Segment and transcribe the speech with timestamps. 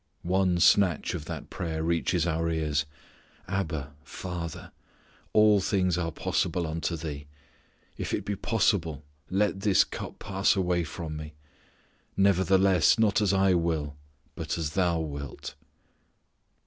[0.23, 2.87] One snatch of that prayer reaches our ears:
[3.47, 4.71] "Abba, Father,
[5.31, 7.27] all things are possible unto Thee
[7.99, 11.35] if it be possible let this cup pass away from Me;
[12.17, 13.95] nevertheless not as I will,
[14.35, 15.53] but as Thou wilt."